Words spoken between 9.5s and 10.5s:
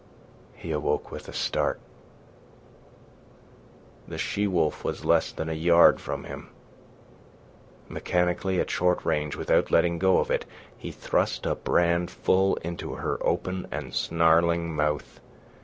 letting go of it,